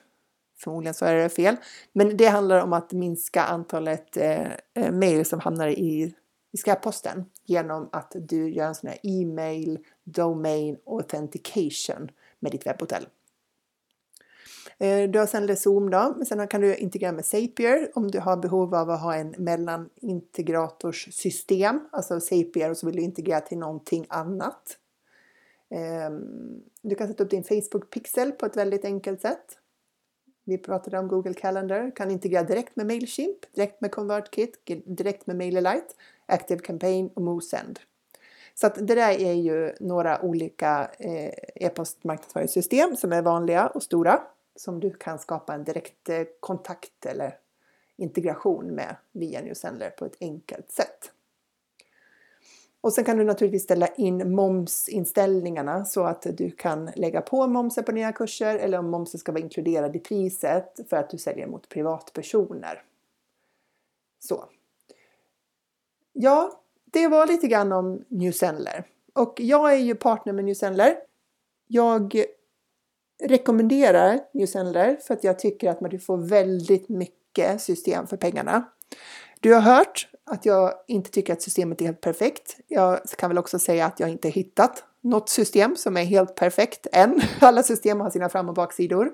[0.64, 1.56] Förmodligen så är det fel.
[1.94, 6.14] Men det handlar om att minska antalet eh, eh, mejl som hamnar i,
[6.52, 13.08] i skräpposten genom att du gör en sån här e-mail domain authentication med ditt webbhotell.
[14.78, 18.20] Eh, du har sen Zoom då, men sen kan du integrera med Zapier om du
[18.20, 23.58] har behov av att ha en mellanintegratorssystem, alltså Zapier och så vill du integrera till
[23.58, 24.78] någonting annat.
[25.70, 29.59] Ehm, du kan sätta upp din Facebook Pixel på ett väldigt enkelt sätt.
[30.50, 35.36] Vi pratade om Google Calendar, kan integrera direkt med Mailchimp, direkt med ConvertKit, direkt med
[35.36, 35.88] MailerLite,
[36.26, 37.80] Active Campaign och MoSend.
[38.56, 44.22] Så att det där är ju några olika eh, e-postmarknadsföringssystem som är vanliga och stora
[44.56, 47.38] som du kan skapa en direkt eh, kontakt eller
[47.98, 51.12] integration med via Newsendler på ett enkelt sätt.
[52.82, 57.84] Och sen kan du naturligtvis ställa in momsinställningarna så att du kan lägga på momsen
[57.84, 61.48] på dina kurser eller om momsen ska vara inkluderad i priset för att du säljer
[61.48, 62.84] mot privatpersoner.
[64.20, 64.46] Så.
[66.14, 68.86] ja, det var lite grann om New Sendler.
[69.14, 70.98] Och jag är ju partner med New Sendler.
[71.68, 72.24] Jag
[73.24, 78.72] rekommenderar New Sendler för att jag tycker att man får väldigt mycket system för pengarna.
[79.42, 82.58] Du har hört att jag inte tycker att systemet är helt perfekt.
[82.68, 86.88] Jag kan väl också säga att jag inte hittat något system som är helt perfekt
[86.92, 87.22] än.
[87.40, 89.12] Alla system har sina fram och baksidor.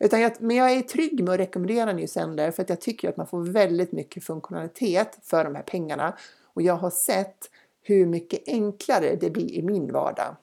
[0.00, 3.16] Utan jag, men jag är trygg med att rekommendera Newsender för att jag tycker att
[3.16, 6.16] man får väldigt mycket funktionalitet för de här pengarna.
[6.54, 7.50] Och jag har sett
[7.82, 10.36] hur mycket enklare det blir i min vardag.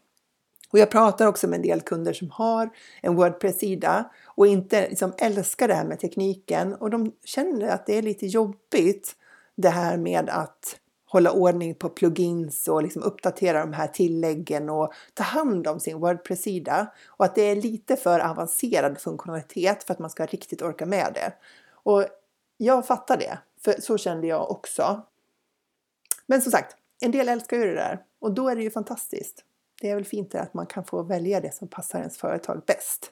[0.71, 2.69] Och jag pratar också med en del kunder som har
[3.01, 7.97] en Wordpress-sida och inte liksom älskar det här med tekniken och de känner att det
[7.97, 9.15] är lite jobbigt
[9.55, 14.93] det här med att hålla ordning på plugins och liksom uppdatera de här tilläggen och
[15.13, 16.93] ta hand om sin Wordpress-sida.
[17.07, 21.11] Och att det är lite för avancerad funktionalitet för att man ska riktigt orka med
[21.13, 21.33] det.
[21.71, 22.05] Och
[22.57, 25.01] jag fattar det, för så kände jag också.
[26.25, 29.43] Men som sagt, en del älskar ju det där och då är det ju fantastiskt.
[29.81, 33.11] Det är väl fint att man kan få välja det som passar ens företag bäst.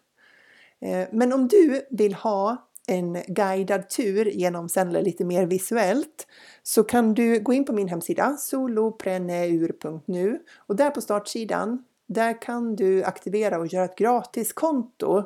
[0.80, 6.28] Eh, men om du vill ha en guidad tur genom Sendler lite mer visuellt
[6.64, 12.76] så kan du gå in på min hemsida solopreneur.nu och där på startsidan där kan
[12.76, 15.24] du aktivera och göra ett gratiskonto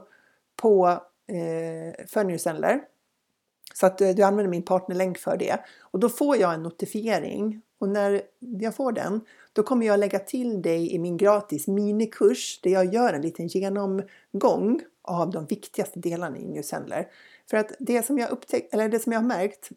[0.56, 0.88] på
[1.28, 2.82] eh, för Newsendler.
[3.74, 7.62] Så att eh, du använder min partnerlänk för det och då får jag en notifiering
[7.80, 9.22] och när jag får den
[9.54, 13.48] då kommer jag lägga till dig i min gratis minikurs där jag gör en liten
[13.48, 17.08] genomgång av de viktigaste delarna i Newsendler.
[17.50, 19.70] För att det som jag upptäckt, eller det som jag har märkt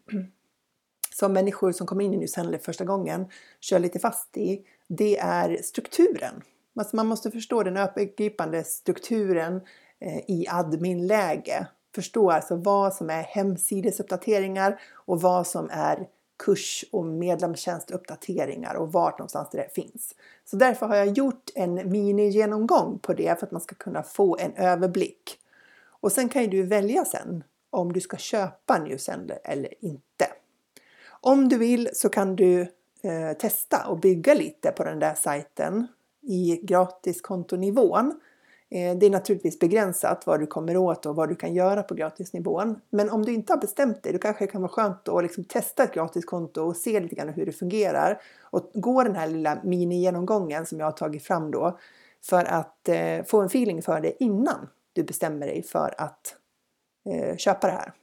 [1.13, 3.27] som människor som kommer in i Newsendler första gången
[3.59, 6.41] kör lite fast i, det är strukturen.
[6.79, 9.61] Alltså man måste förstå den övergripande strukturen
[9.99, 11.67] eh, i adminläge.
[11.95, 16.07] Förstå alltså vad som är hemsidesuppdateringar och vad som är
[16.37, 20.15] kurs och medlemstjänstuppdateringar och vart någonstans det finns.
[20.45, 24.37] Så därför har jag gjort en minigenomgång på det för att man ska kunna få
[24.37, 25.39] en överblick.
[25.87, 30.27] Och sen kan ju du välja sen om du ska köpa Newsender eller inte.
[31.07, 32.61] Om du vill så kan du
[33.01, 35.87] eh, testa och bygga lite på den där sajten
[36.21, 38.19] i gratiskontonivån.
[38.75, 41.93] Eh, det är naturligtvis begränsat vad du kommer åt och vad du kan göra på
[41.93, 42.81] gratisnivån.
[42.89, 45.43] Men om du inte har bestämt dig, då kanske det kan vara skönt att liksom
[45.43, 48.21] testa ett gratiskonto och se lite grann hur det fungerar.
[48.41, 51.79] Och gå den här lilla mini-genomgången som jag har tagit fram då
[52.23, 56.35] för att eh, få en feeling för det innan du bestämmer dig för att
[57.09, 57.93] eh, köpa det här.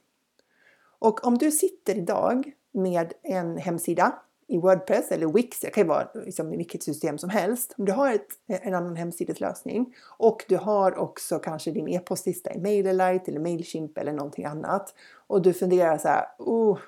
[0.99, 4.19] Och om du sitter idag med en hemsida
[4.53, 7.75] i Wordpress eller Wix, det kan ju vara liksom i vilket system som helst.
[7.77, 12.59] Om du har ett, en annan hemsideslösning och du har också kanske din e-postlista i
[12.59, 14.93] MailerLite eller Mailchimp eller någonting annat
[15.27, 16.79] och du funderar så här, oh,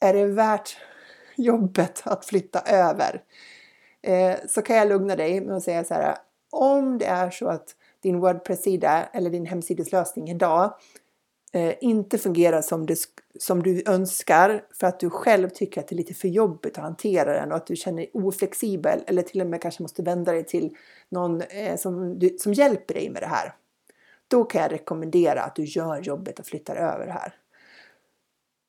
[0.00, 0.76] är det värt
[1.36, 3.22] jobbet att flytta över?
[4.02, 6.16] Eh, så kan jag lugna dig med att säga så här,
[6.50, 10.74] om det är så att din Wordpress-sida eller din hemsideslösning idag
[11.52, 12.98] eh, inte fungerar som, det,
[13.38, 16.84] som du önskar för att du själv tycker att det är lite för jobbigt att
[16.84, 20.32] hantera den och att du känner dig oflexibel eller till och med kanske måste vända
[20.32, 20.76] dig till
[21.08, 23.54] någon eh, som, du, som hjälper dig med det här.
[24.28, 27.34] Då kan jag rekommendera att du gör jobbet och flyttar över det här.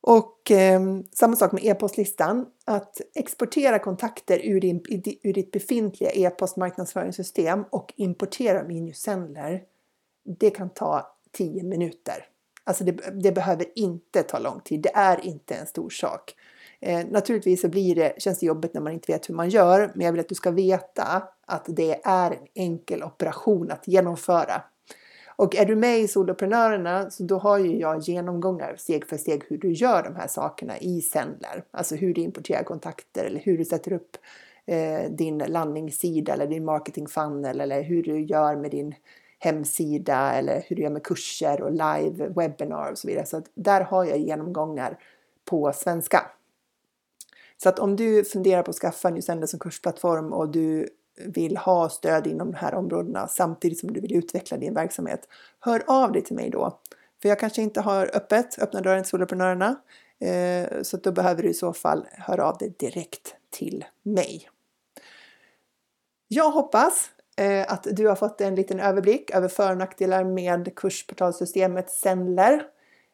[0.02, 0.82] Och eh,
[1.14, 2.46] samma sak med e-postlistan.
[2.66, 4.82] Att exportera kontakter ur, din,
[5.24, 9.64] ur ditt befintliga e-postmarknadsföringssystem och importera dem in i Sendler.
[10.40, 12.26] Det kan ta 10 minuter.
[12.68, 14.82] Alltså det, det, behöver inte ta lång tid.
[14.82, 16.36] Det är inte en stor sak.
[16.80, 19.92] Eh, naturligtvis så blir det, känns det jobbigt när man inte vet hur man gör,
[19.96, 24.62] men jag vill att du ska veta att det är en enkel operation att genomföra.
[25.36, 29.44] Och är du med i Soloprenörerna så då har ju jag genomgångar steg för steg
[29.48, 31.64] hur du gör de här sakerna i Sendler.
[31.72, 34.18] Alltså hur du importerar kontakter eller hur du sätter upp
[34.66, 38.96] eh, din landningssida eller din marketing funnel eller hur du gör med din
[39.40, 43.26] hemsida eller hur du gör med kurser och live webbinar och så vidare.
[43.26, 45.00] Så där har jag genomgångar
[45.46, 46.32] på svenska.
[47.64, 50.90] Så att om du funderar på att skaffa Newsender som kursplattform och du
[51.26, 55.28] vill ha stöd inom de här områdena samtidigt som du vill utveckla din verksamhet.
[55.60, 56.80] Hör av dig till mig då.
[57.22, 59.76] För jag kanske inte har öppet, öppna dörren till soloprenörerna.
[60.20, 64.50] Eh, så då behöver du i så fall höra av dig direkt till mig.
[66.28, 70.76] Jag hoppas Eh, att du har fått en liten överblick över för och nackdelar med
[70.76, 72.64] kursportalsystemet Sendler.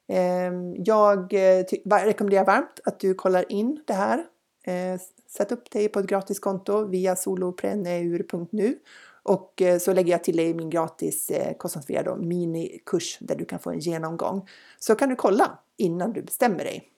[0.08, 4.24] Ehm, jag eh, rekommenderar varmt att du kollar in det här
[4.64, 8.78] eh, Sätt upp dig på ett gratiskonto via solopreneur.nu
[9.24, 13.80] och så lägger jag till dig min gratis kostnadsfria minikurs där du kan få en
[13.80, 14.48] genomgång.
[14.80, 16.90] Så kan du kolla innan du bestämmer dig.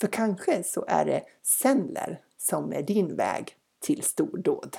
[0.00, 4.76] För kanske så är det Sendler som är din väg till stordåd.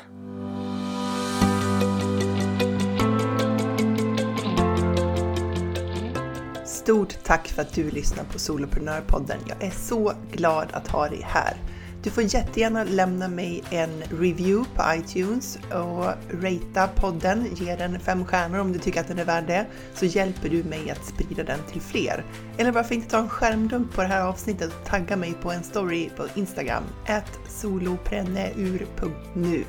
[6.82, 9.40] Stort tack för att du lyssnar på Soloprenörpodden.
[9.48, 11.58] Jag är så glad att ha dig här.
[12.04, 16.06] Du får jättegärna lämna mig en review på iTunes och
[16.42, 17.48] ratea podden.
[17.56, 20.64] Ge den fem stjärnor om du tycker att den är värd det, så hjälper du
[20.64, 22.26] mig att sprida den till fler.
[22.58, 25.64] Eller varför inte ta en skärmdump på det här avsnittet och tagga mig på en
[25.64, 26.84] story på Instagram,
[27.48, 29.66] solopreneur.nu.